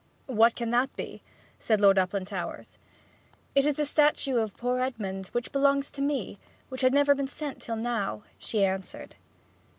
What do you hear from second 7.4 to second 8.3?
till now,'